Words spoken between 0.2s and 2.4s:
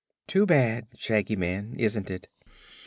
Too bad, Shaggy Man, isn't it?"